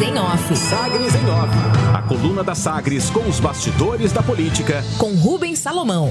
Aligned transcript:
Sagres 0.00 0.16
em 0.16 0.18
Off. 0.18 0.56
Sagres 0.56 1.14
em 1.14 1.26
Off. 1.28 1.54
A 1.94 2.00
coluna 2.00 2.42
da 2.42 2.54
Sagres 2.54 3.10
com 3.10 3.20
os 3.28 3.38
bastidores 3.38 4.10
da 4.12 4.22
política. 4.22 4.82
Com 4.96 5.12
Rubens 5.12 5.58
Salomão. 5.58 6.08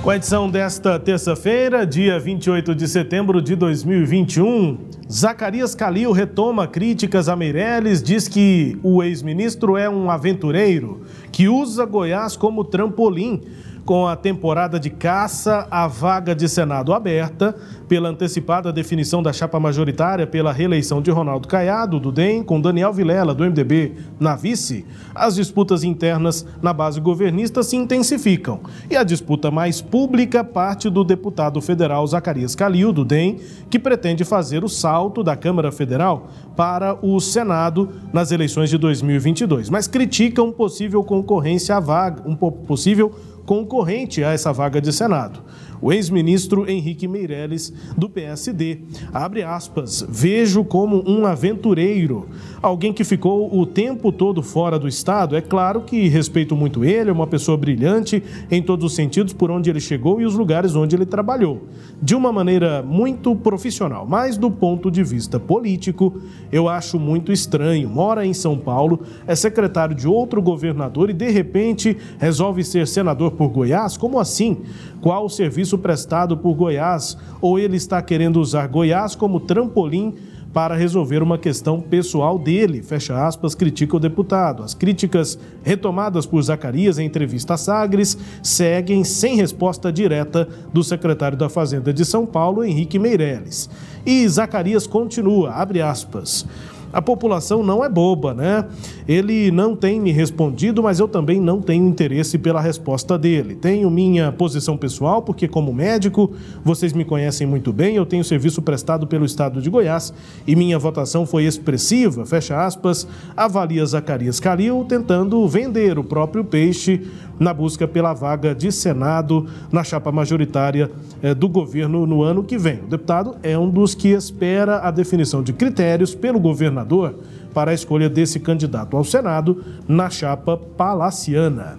Com 0.00 0.10
a 0.10 0.14
edição 0.14 0.48
desta 0.48 1.00
terça-feira, 1.00 1.84
dia 1.84 2.16
28 2.20 2.76
de 2.76 2.86
setembro 2.86 3.42
de 3.42 3.56
2021, 3.56 4.78
Zacarias 5.10 5.74
Calil 5.74 6.12
retoma 6.12 6.68
críticas 6.68 7.28
a 7.28 7.34
Meirelles, 7.34 8.04
diz 8.04 8.28
que 8.28 8.78
o 8.80 9.02
ex-ministro 9.02 9.76
é 9.76 9.90
um 9.90 10.12
aventureiro 10.12 11.02
que 11.32 11.48
usa 11.48 11.84
Goiás 11.84 12.36
como 12.36 12.62
trampolim 12.62 13.42
com 13.88 14.06
a 14.06 14.14
temporada 14.14 14.78
de 14.78 14.90
caça, 14.90 15.66
a 15.70 15.88
vaga 15.88 16.34
de 16.34 16.46
Senado 16.46 16.92
aberta, 16.92 17.56
pela 17.88 18.10
antecipada 18.10 18.70
definição 18.70 19.22
da 19.22 19.32
chapa 19.32 19.58
majoritária 19.58 20.26
pela 20.26 20.52
reeleição 20.52 21.00
de 21.00 21.10
Ronaldo 21.10 21.48
Caiado, 21.48 21.98
do 21.98 22.12
DEM, 22.12 22.42
com 22.42 22.60
Daniel 22.60 22.92
Vilela, 22.92 23.34
do 23.34 23.42
MDB, 23.42 23.94
na 24.20 24.36
vice, 24.36 24.84
as 25.14 25.36
disputas 25.36 25.84
internas 25.84 26.46
na 26.60 26.74
base 26.74 27.00
governista 27.00 27.62
se 27.62 27.76
intensificam. 27.76 28.60
E 28.90 28.94
a 28.94 29.02
disputa 29.02 29.50
mais 29.50 29.80
pública 29.80 30.44
parte 30.44 30.90
do 30.90 31.02
deputado 31.02 31.58
federal 31.62 32.06
Zacarias 32.06 32.54
Calil, 32.54 32.92
do 32.92 33.06
DEM, 33.06 33.38
que 33.70 33.78
pretende 33.78 34.22
fazer 34.22 34.64
o 34.64 34.68
salto 34.68 35.22
da 35.22 35.34
Câmara 35.34 35.72
Federal 35.72 36.28
para 36.54 36.98
o 37.00 37.18
Senado 37.20 37.88
nas 38.12 38.32
eleições 38.32 38.68
de 38.68 38.76
2022, 38.76 39.70
mas 39.70 39.88
critica 39.88 40.42
um 40.42 40.52
possível 40.52 41.02
concorrência 41.02 41.74
à 41.74 41.80
vaga, 41.80 42.22
um 42.28 42.36
possível 42.36 43.37
concorrente 43.48 44.22
a 44.22 44.34
essa 44.34 44.52
vaga 44.52 44.78
de 44.78 44.92
Senado 44.92 45.42
o 45.80 45.92
ex-ministro 45.92 46.68
Henrique 46.68 47.06
Meirelles, 47.08 47.72
do 47.96 48.08
PSD. 48.08 48.80
Abre 49.12 49.42
aspas, 49.42 50.04
vejo 50.08 50.64
como 50.64 51.02
um 51.08 51.26
aventureiro, 51.26 52.28
alguém 52.62 52.92
que 52.92 53.04
ficou 53.04 53.54
o 53.56 53.66
tempo 53.66 54.10
todo 54.12 54.42
fora 54.42 54.78
do 54.78 54.88
Estado. 54.88 55.36
É 55.36 55.40
claro 55.40 55.82
que 55.82 56.08
respeito 56.08 56.56
muito 56.56 56.84
ele, 56.84 57.10
é 57.10 57.12
uma 57.12 57.26
pessoa 57.26 57.56
brilhante 57.56 58.22
em 58.50 58.62
todos 58.62 58.84
os 58.84 58.94
sentidos 58.94 59.32
por 59.32 59.50
onde 59.50 59.70
ele 59.70 59.80
chegou 59.80 60.20
e 60.20 60.24
os 60.24 60.34
lugares 60.34 60.74
onde 60.74 60.94
ele 60.96 61.06
trabalhou. 61.06 61.62
De 62.00 62.14
uma 62.14 62.32
maneira 62.32 62.82
muito 62.82 63.34
profissional, 63.34 64.06
mas 64.06 64.36
do 64.36 64.50
ponto 64.50 64.90
de 64.90 65.02
vista 65.02 65.40
político, 65.40 66.20
eu 66.52 66.68
acho 66.68 66.98
muito 66.98 67.32
estranho. 67.32 67.88
Mora 67.88 68.24
em 68.24 68.32
São 68.32 68.56
Paulo, 68.56 69.00
é 69.26 69.34
secretário 69.34 69.94
de 69.94 70.06
outro 70.06 70.40
governador 70.40 71.10
e 71.10 71.12
de 71.12 71.30
repente 71.30 71.96
resolve 72.18 72.62
ser 72.64 72.86
senador 72.86 73.32
por 73.32 73.48
Goiás? 73.48 73.96
Como 73.96 74.18
assim? 74.18 74.58
Qual 75.00 75.24
o 75.24 75.28
serviço 75.28 75.67
prestado 75.76 76.36
por 76.36 76.54
Goiás? 76.54 77.18
Ou 77.40 77.58
ele 77.58 77.76
está 77.76 78.00
querendo 78.00 78.40
usar 78.40 78.68
Goiás 78.68 79.16
como 79.16 79.40
trampolim 79.40 80.14
para 80.52 80.74
resolver 80.74 81.22
uma 81.22 81.36
questão 81.36 81.80
pessoal 81.80 82.38
dele, 82.38 82.82
fecha 82.82 83.26
aspas, 83.26 83.54
critica 83.54 83.96
o 83.96 84.00
deputado. 84.00 84.62
As 84.62 84.74
críticas 84.74 85.38
retomadas 85.62 86.26
por 86.26 86.42
Zacarias 86.42 86.98
em 86.98 87.06
entrevista 87.06 87.54
a 87.54 87.56
Sagres 87.56 88.16
seguem 88.42 89.04
sem 89.04 89.36
resposta 89.36 89.92
direta 89.92 90.48
do 90.72 90.82
secretário 90.82 91.36
da 91.36 91.48
Fazenda 91.48 91.92
de 91.92 92.04
São 92.04 92.24
Paulo, 92.24 92.64
Henrique 92.64 92.98
Meirelles. 92.98 93.68
E 94.06 94.26
Zacarias 94.26 94.86
continua, 94.86 95.50
abre 95.50 95.82
aspas 95.82 96.46
a 96.92 97.02
população 97.02 97.62
não 97.62 97.84
é 97.84 97.88
boba, 97.88 98.32
né? 98.34 98.64
Ele 99.06 99.50
não 99.50 99.76
tem 99.76 100.00
me 100.00 100.10
respondido, 100.10 100.82
mas 100.82 100.98
eu 100.98 101.08
também 101.08 101.40
não 101.40 101.60
tenho 101.60 101.86
interesse 101.86 102.38
pela 102.38 102.60
resposta 102.60 103.18
dele. 103.18 103.54
Tenho 103.54 103.90
minha 103.90 104.32
posição 104.32 104.76
pessoal, 104.76 105.22
porque, 105.22 105.46
como 105.48 105.72
médico, 105.72 106.32
vocês 106.64 106.92
me 106.92 107.04
conhecem 107.04 107.46
muito 107.46 107.72
bem, 107.72 107.96
eu 107.96 108.06
tenho 108.06 108.24
serviço 108.24 108.62
prestado 108.62 109.06
pelo 109.06 109.24
Estado 109.24 109.60
de 109.60 109.70
Goiás 109.70 110.12
e 110.46 110.54
minha 110.56 110.78
votação 110.78 111.26
foi 111.26 111.44
expressiva, 111.44 112.24
fecha 112.24 112.64
aspas, 112.64 113.06
avalia 113.36 113.84
Zacarias 113.84 114.40
Calil, 114.40 114.84
tentando 114.88 115.46
vender 115.48 115.98
o 115.98 116.04
próprio 116.04 116.44
peixe 116.44 117.00
na 117.38 117.54
busca 117.54 117.86
pela 117.86 118.12
vaga 118.12 118.54
de 118.54 118.72
Senado 118.72 119.46
na 119.70 119.84
chapa 119.84 120.10
majoritária 120.10 120.90
eh, 121.22 121.34
do 121.34 121.48
governo 121.48 122.06
no 122.06 122.22
ano 122.22 122.42
que 122.42 122.58
vem. 122.58 122.80
O 122.80 122.86
deputado 122.86 123.36
é 123.42 123.56
um 123.56 123.70
dos 123.70 123.94
que 123.94 124.08
espera 124.08 124.80
a 124.80 124.90
definição 124.90 125.42
de 125.42 125.52
critérios 125.52 126.14
pelo 126.14 126.40
governador 126.78 127.18
para 127.52 127.70
a 127.70 127.74
escolha 127.74 128.08
desse 128.08 128.38
candidato 128.38 128.96
ao 128.96 129.04
Senado 129.04 129.64
na 129.86 130.10
chapa 130.10 130.56
palaciana. 130.56 131.78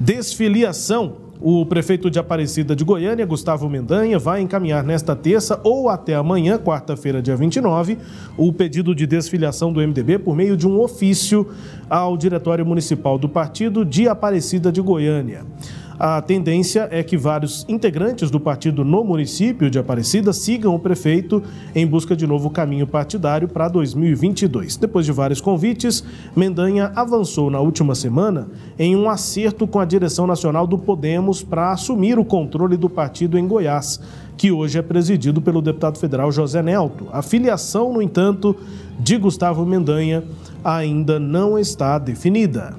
Desfiliação 0.00 1.30
o 1.42 1.64
prefeito 1.64 2.10
de 2.10 2.18
Aparecida 2.18 2.76
de 2.76 2.84
Goiânia, 2.84 3.24
Gustavo 3.24 3.66
Mendanha, 3.66 4.18
vai 4.18 4.42
encaminhar 4.42 4.84
nesta 4.84 5.16
terça 5.16 5.58
ou 5.64 5.88
até 5.88 6.14
amanhã, 6.14 6.58
quarta-feira, 6.58 7.22
dia 7.22 7.34
29, 7.34 7.96
o 8.36 8.52
pedido 8.52 8.94
de 8.94 9.06
desfiliação 9.06 9.72
do 9.72 9.80
MDB 9.80 10.18
por 10.18 10.36
meio 10.36 10.54
de 10.54 10.68
um 10.68 10.78
ofício 10.78 11.48
ao 11.88 12.14
Diretório 12.14 12.66
Municipal 12.66 13.16
do 13.16 13.26
Partido 13.26 13.86
de 13.86 14.06
Aparecida 14.06 14.70
de 14.70 14.82
Goiânia. 14.82 15.46
A 16.02 16.22
tendência 16.22 16.88
é 16.90 17.02
que 17.02 17.14
vários 17.14 17.66
integrantes 17.68 18.30
do 18.30 18.40
partido 18.40 18.82
no 18.82 19.04
município 19.04 19.68
de 19.68 19.78
Aparecida 19.78 20.32
sigam 20.32 20.74
o 20.74 20.78
prefeito 20.78 21.42
em 21.74 21.86
busca 21.86 22.16
de 22.16 22.26
novo 22.26 22.48
caminho 22.48 22.86
partidário 22.86 23.46
para 23.46 23.68
2022. 23.68 24.78
Depois 24.78 25.04
de 25.04 25.12
vários 25.12 25.42
convites, 25.42 26.02
Mendanha 26.34 26.90
avançou 26.96 27.50
na 27.50 27.60
última 27.60 27.94
semana 27.94 28.48
em 28.78 28.96
um 28.96 29.10
acerto 29.10 29.66
com 29.66 29.78
a 29.78 29.84
direção 29.84 30.26
nacional 30.26 30.66
do 30.66 30.78
Podemos 30.78 31.42
para 31.42 31.70
assumir 31.70 32.18
o 32.18 32.24
controle 32.24 32.78
do 32.78 32.88
partido 32.88 33.36
em 33.36 33.46
Goiás, 33.46 34.00
que 34.38 34.50
hoje 34.50 34.78
é 34.78 34.82
presidido 34.82 35.42
pelo 35.42 35.60
deputado 35.60 35.98
federal 35.98 36.32
José 36.32 36.62
Nelto. 36.62 37.08
A 37.12 37.20
filiação, 37.20 37.92
no 37.92 38.00
entanto, 38.00 38.56
de 38.98 39.18
Gustavo 39.18 39.66
Mendanha 39.66 40.24
ainda 40.64 41.20
não 41.20 41.58
está 41.58 41.98
definida. 41.98 42.74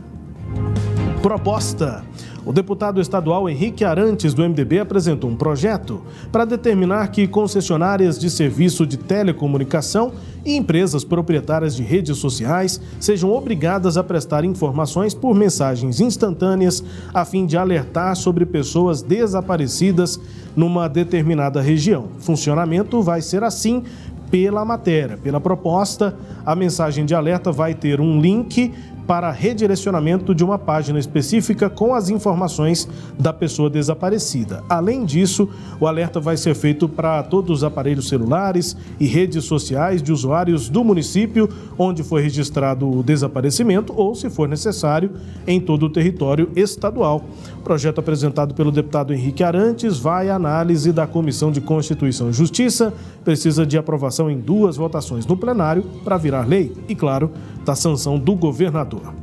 Proposta 1.22 2.04
o 2.46 2.52
deputado 2.52 3.00
estadual 3.00 3.48
Henrique 3.48 3.84
Arantes, 3.84 4.34
do 4.34 4.42
MDB, 4.42 4.80
apresentou 4.80 5.30
um 5.30 5.36
projeto 5.36 6.02
para 6.32 6.44
determinar 6.44 7.08
que 7.10 7.28
concessionárias 7.28 8.18
de 8.18 8.30
serviço 8.30 8.86
de 8.86 8.98
telecomunicação 8.98 10.12
e 10.44 10.56
empresas 10.56 11.04
proprietárias 11.04 11.76
de 11.76 11.84
redes 11.84 12.18
sociais 12.18 12.82
sejam 13.00 13.32
obrigadas 13.32 13.96
a 13.96 14.04
prestar 14.04 14.44
informações 14.44 15.14
por 15.14 15.36
mensagens 15.36 16.00
instantâneas 16.00 16.84
a 17.14 17.24
fim 17.26 17.46
de 17.46 17.56
alertar 17.56 18.16
sobre 18.16 18.46
pessoas 18.46 19.04
desaparecidas 19.04 20.20
numa 20.56 20.88
determinada 20.88 21.62
região. 21.62 22.08
Funcionamento 22.20 23.04
vai 23.04 23.22
ser 23.22 23.44
assim 23.44 23.84
pela 24.32 24.64
matéria, 24.64 25.18
pela 25.18 25.42
proposta, 25.42 26.16
a 26.46 26.56
mensagem 26.56 27.06
de 27.06 27.14
alerta 27.14 27.52
vai 27.52 27.74
ter 27.76 28.00
um 28.00 28.20
link 28.20 28.74
para 29.12 29.30
redirecionamento 29.30 30.34
de 30.34 30.42
uma 30.42 30.58
página 30.58 30.98
específica 30.98 31.70
com 31.70 31.94
as 31.94 32.10
informações 32.10 32.88
da 33.20 33.34
pessoa 33.34 33.70
desaparecida. 33.70 34.64
Além 34.70 35.04
disso, 35.04 35.50
o 35.82 35.86
alerta 35.86 36.18
vai 36.22 36.38
ser 36.38 36.56
feito 36.56 36.88
para 36.88 37.22
todos 37.22 37.58
os 37.58 37.64
aparelhos 37.66 38.08
celulares 38.08 38.74
e 39.02 39.06
redes 39.06 39.44
sociais 39.44 40.02
de 40.02 40.14
usuários 40.14 40.70
do 40.70 40.82
município 40.82 41.50
onde 41.78 42.04
foi 42.04 42.22
registrado 42.22 42.90
o 42.90 43.04
desaparecimento 43.04 43.92
ou, 43.98 44.16
se 44.16 44.30
for 44.30 44.48
necessário, 44.48 45.12
em 45.46 45.60
todo 45.60 45.88
o 45.88 45.90
território 45.90 46.50
estadual. 46.56 47.26
O 47.60 47.64
projeto 47.64 48.00
apresentado 48.00 48.56
pelo 48.56 48.72
deputado 48.72 49.14
Henrique 49.14 49.44
Arantes 49.44 49.98
vai 49.98 50.30
à 50.30 50.36
análise 50.36 50.94
da 50.94 51.06
Comissão 51.06 51.52
de 51.52 51.60
Constituição 51.60 52.30
e 52.30 52.34
Justiça, 52.34 52.94
precisa 53.26 53.66
de 53.66 53.78
aprovação 53.78 54.32
em 54.32 54.40
duas 54.40 54.78
votações 54.78 55.26
no 55.26 55.36
plenário 55.36 55.84
para 56.02 56.16
virar 56.16 56.48
lei 56.48 56.72
e, 56.88 56.96
claro, 56.96 57.30
da 57.66 57.76
sanção 57.76 58.18
do 58.18 58.36
governador. 58.36 59.14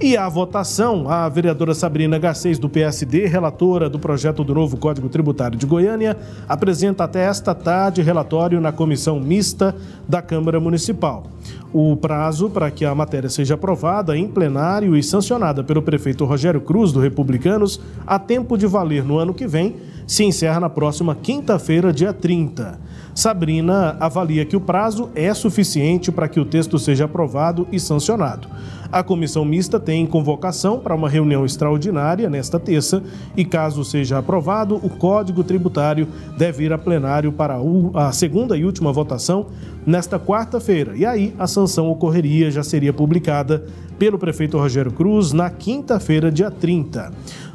E 0.00 0.16
a 0.16 0.28
votação, 0.28 1.08
a 1.08 1.28
vereadora 1.28 1.74
Sabrina 1.74 2.18
Garcês, 2.18 2.58
do 2.58 2.68
PSD, 2.68 3.26
relatora 3.26 3.88
do 3.88 4.00
projeto 4.00 4.42
do 4.42 4.52
novo 4.52 4.76
Código 4.76 5.08
Tributário 5.08 5.56
de 5.56 5.64
Goiânia, 5.64 6.16
apresenta 6.48 7.04
até 7.04 7.24
esta 7.24 7.54
tarde 7.54 8.02
relatório 8.02 8.60
na 8.60 8.72
comissão 8.72 9.20
mista 9.20 9.72
da 10.08 10.20
Câmara 10.20 10.58
Municipal. 10.58 11.28
O 11.72 11.96
prazo 11.96 12.50
para 12.50 12.68
que 12.68 12.84
a 12.84 12.92
matéria 12.96 13.30
seja 13.30 13.54
aprovada 13.54 14.16
em 14.16 14.26
plenário 14.26 14.96
e 14.96 15.04
sancionada 15.04 15.62
pelo 15.62 15.82
prefeito 15.82 16.24
Rogério 16.24 16.60
Cruz, 16.60 16.90
do 16.90 16.98
Republicanos, 16.98 17.80
a 18.04 18.18
tempo 18.18 18.58
de 18.58 18.66
valer 18.66 19.04
no 19.04 19.18
ano 19.18 19.32
que 19.32 19.46
vem, 19.46 19.76
se 20.04 20.24
encerra 20.24 20.58
na 20.58 20.68
próxima 20.68 21.14
quinta-feira, 21.14 21.92
dia 21.92 22.12
30. 22.12 22.76
Sabrina 23.14 23.96
avalia 24.00 24.44
que 24.44 24.56
o 24.56 24.60
prazo 24.60 25.10
é 25.14 25.32
suficiente 25.34 26.10
para 26.10 26.28
que 26.28 26.40
o 26.40 26.44
texto 26.44 26.78
seja 26.78 27.04
aprovado 27.04 27.68
e 27.70 27.78
sancionado. 27.78 28.48
A 28.90 29.02
comissão 29.02 29.44
mista 29.44 29.80
tem 29.80 30.06
convocação 30.06 30.78
para 30.78 30.94
uma 30.94 31.08
reunião 31.08 31.46
extraordinária 31.46 32.28
nesta 32.28 32.60
terça 32.60 33.02
e, 33.34 33.42
caso 33.42 33.84
seja 33.84 34.18
aprovado, 34.18 34.76
o 34.76 34.90
Código 34.90 35.42
Tributário 35.42 36.08
deve 36.36 36.64
ir 36.64 36.72
a 36.72 36.78
plenário 36.78 37.32
para 37.32 37.56
a 37.94 38.12
segunda 38.12 38.56
e 38.56 38.66
última 38.66 38.92
votação 38.92 39.46
nesta 39.86 40.18
quarta-feira. 40.18 40.94
E 40.94 41.06
aí 41.06 41.34
a 41.38 41.46
sanção 41.46 41.90
ocorreria, 41.90 42.50
já 42.50 42.62
seria 42.62 42.92
publicada 42.92 43.64
pelo 43.98 44.18
prefeito 44.18 44.58
Rogério 44.58 44.92
Cruz 44.92 45.32
na 45.32 45.48
quinta-feira, 45.48 46.30
dia 46.30 46.50
30. 46.50 47.12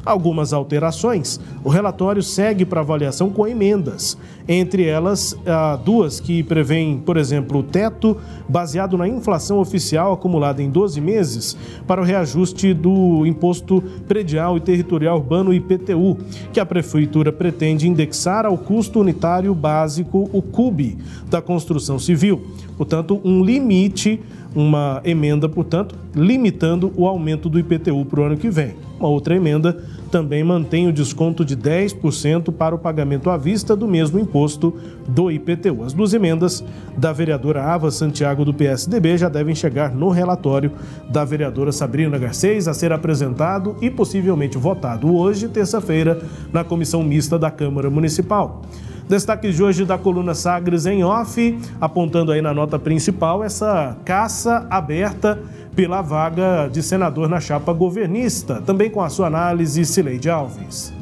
Algumas 0.08 0.52
alterações. 0.52 1.38
O 1.62 1.68
relatório 1.68 2.22
segue 2.22 2.64
para 2.64 2.80
avaliação 2.80 3.30
com 3.30 3.46
emendas, 3.46 4.16
entre 4.48 4.84
elas 4.84 5.36
duas 5.84 6.18
que 6.18 6.42
prevêem, 6.42 6.98
por 6.98 7.16
exemplo, 7.16 7.58
o 7.58 7.62
teto 7.62 8.16
baseado 8.48 8.96
na 8.96 9.06
inflação 9.06 9.58
oficial 9.58 10.12
acumulada 10.12 10.62
em 10.62 10.70
12 10.70 11.00
meses 11.00 11.56
para 11.86 12.00
o 12.00 12.04
reajuste 12.04 12.72
do 12.72 13.26
imposto 13.26 13.82
predial 14.06 14.56
e 14.56 14.60
territorial 14.60 15.18
urbano 15.18 15.52
IPTU, 15.52 16.16
que 16.52 16.60
a 16.60 16.66
prefeitura 16.66 17.30
pretende 17.30 17.86
indexar 17.86 18.46
ao 18.46 18.56
custo 18.56 19.00
unitário 19.00 19.54
básico, 19.54 20.30
o 20.32 20.40
CUB, 20.40 20.96
da 21.28 21.42
construção 21.42 21.98
civil. 21.98 22.46
Portanto, 22.76 23.20
um 23.22 23.44
limite 23.44 24.20
uma 24.54 25.02
emenda, 25.04 25.46
portanto, 25.46 25.94
limitando 26.14 26.90
o 26.96 27.06
aumento 27.06 27.50
do 27.50 27.58
IPTU 27.58 28.06
para 28.06 28.20
o 28.20 28.24
ano 28.24 28.36
que 28.36 28.48
vem. 28.48 28.74
Uma 28.98 29.08
outra 29.08 29.36
emenda 29.36 29.76
também 30.10 30.42
mantém 30.42 30.88
o 30.88 30.92
desconto 30.92 31.44
de 31.44 31.56
10% 31.56 32.52
para 32.52 32.74
o 32.74 32.78
pagamento 32.78 33.30
à 33.30 33.36
vista 33.36 33.76
do 33.76 33.86
mesmo 33.86 34.18
imposto 34.18 34.74
do 35.06 35.30
IPTU. 35.30 35.84
As 35.84 35.92
duas 35.92 36.12
emendas 36.14 36.64
da 36.96 37.12
vereadora 37.12 37.62
Ava 37.62 37.90
Santiago 37.90 38.44
do 38.44 38.52
PSDB 38.52 39.16
já 39.16 39.28
devem 39.28 39.54
chegar 39.54 39.94
no 39.94 40.08
relatório 40.08 40.72
da 41.08 41.24
vereadora 41.24 41.70
Sabrina 41.70 42.18
Garcês 42.18 42.66
a 42.66 42.74
ser 42.74 42.92
apresentado 42.92 43.76
e 43.80 43.90
possivelmente 43.90 44.58
votado 44.58 45.14
hoje, 45.14 45.48
terça-feira, 45.48 46.20
na 46.52 46.64
comissão 46.64 47.02
mista 47.02 47.38
da 47.38 47.50
Câmara 47.50 47.88
Municipal. 47.88 48.62
Destaque 49.08 49.50
de 49.50 49.62
hoje 49.62 49.86
da 49.86 49.96
coluna 49.96 50.34
Sagres 50.34 50.84
em 50.84 51.02
off, 51.02 51.58
apontando 51.80 52.30
aí 52.30 52.42
na 52.42 52.52
nota 52.52 52.78
principal 52.78 53.42
essa 53.42 53.96
caça 54.04 54.66
aberta 54.68 55.42
pela 55.74 56.02
vaga 56.02 56.68
de 56.70 56.82
senador 56.82 57.26
na 57.26 57.40
chapa 57.40 57.72
governista. 57.72 58.60
Também 58.60 58.90
com 58.90 59.00
a 59.00 59.08
sua 59.08 59.28
análise, 59.28 59.82
Cileide 59.86 60.28
Alves. 60.28 60.92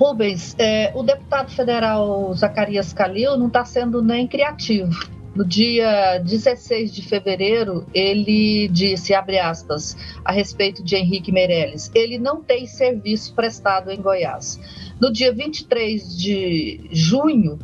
Rubens, 0.00 0.56
é, 0.58 0.92
o 0.94 1.02
deputado 1.02 1.50
federal 1.50 2.32
Zacarias 2.32 2.94
Calil 2.94 3.36
não 3.36 3.48
está 3.48 3.64
sendo 3.64 4.02
nem 4.02 4.26
criativo. 4.26 5.15
No 5.36 5.44
dia 5.44 6.18
16 6.24 6.90
de 6.94 7.02
fevereiro, 7.02 7.86
ele 7.92 8.68
disse, 8.68 9.12
abre 9.12 9.38
aspas, 9.38 9.94
a 10.24 10.32
respeito 10.32 10.82
de 10.82 10.96
Henrique 10.96 11.30
Meirelles, 11.30 11.90
ele 11.94 12.16
não 12.16 12.42
tem 12.42 12.66
serviço 12.66 13.34
prestado 13.34 13.90
em 13.90 14.00
Goiás. 14.00 14.58
No 14.98 15.12
dia 15.12 15.30
23 15.34 16.16
de 16.16 16.88
junho, 16.90 17.58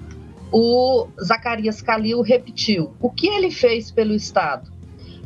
o 0.53 1.07
Zacarias 1.25 1.81
Calil 1.81 2.21
repetiu 2.21 2.93
o 3.01 3.09
que 3.09 3.27
ele 3.27 3.51
fez 3.51 3.91
pelo 3.91 4.15
Estado. 4.15 4.71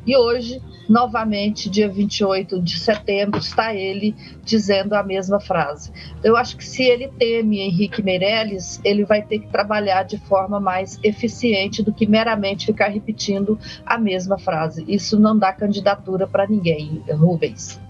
E 0.06 0.16
hoje, 0.16 0.62
novamente, 0.88 1.68
dia 1.68 1.88
28 1.88 2.62
de 2.62 2.78
setembro, 2.78 3.40
está 3.40 3.74
ele 3.74 4.14
dizendo 4.44 4.94
a 4.94 5.02
mesma 5.02 5.40
frase. 5.40 5.90
Eu 6.22 6.36
acho 6.36 6.56
que 6.56 6.64
se 6.64 6.84
ele 6.84 7.08
teme 7.08 7.58
Henrique 7.60 8.02
Meirelles, 8.02 8.80
ele 8.84 9.04
vai 9.04 9.22
ter 9.22 9.40
que 9.40 9.48
trabalhar 9.48 10.04
de 10.04 10.16
forma 10.18 10.60
mais 10.60 10.98
eficiente 11.02 11.82
do 11.82 11.92
que 11.92 12.06
meramente 12.06 12.66
ficar 12.66 12.88
repetindo 12.88 13.58
a 13.84 13.98
mesma 13.98 14.38
frase. 14.38 14.84
Isso 14.86 15.18
não 15.18 15.36
dá 15.36 15.52
candidatura 15.52 16.26
para 16.26 16.46
ninguém, 16.46 17.02
Rubens. 17.10 17.80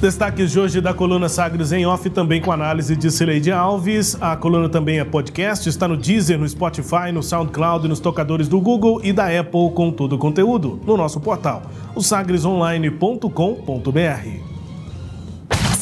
Destaques 0.00 0.52
de 0.52 0.60
hoje 0.60 0.80
da 0.80 0.94
coluna 0.94 1.28
Sagres 1.28 1.72
em 1.72 1.84
Off, 1.84 2.08
também 2.08 2.40
com 2.40 2.52
análise 2.52 2.94
de 2.94 3.10
Cileide 3.10 3.50
Alves. 3.50 4.16
A 4.20 4.36
coluna 4.36 4.68
também 4.68 5.00
é 5.00 5.04
podcast, 5.04 5.68
está 5.68 5.88
no 5.88 5.96
Deezer, 5.96 6.38
no 6.38 6.48
Spotify, 6.48 7.10
no 7.12 7.20
SoundCloud, 7.20 7.88
nos 7.88 7.98
tocadores 7.98 8.46
do 8.46 8.60
Google 8.60 9.00
e 9.02 9.12
da 9.12 9.26
Apple 9.26 9.72
com 9.74 9.90
todo 9.90 10.12
o 10.12 10.18
conteúdo 10.18 10.80
no 10.86 10.96
nosso 10.96 11.18
portal, 11.18 11.62
o 11.96 12.00
sagresonline.com.br. 12.00 13.28